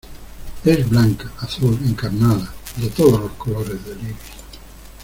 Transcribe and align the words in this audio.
es 0.65 0.89
blanca, 0.89 1.31
azul, 1.41 1.77
encarnada, 1.85 2.51
de 2.77 2.89
todos 2.89 3.19
los 3.19 3.31
colores 3.33 3.85
del 3.85 4.01
iris. 4.01 4.17